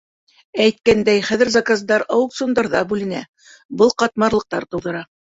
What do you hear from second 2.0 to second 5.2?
аукциондарҙа бүленә, был ҡатмарлыҡтар тыуҙыра.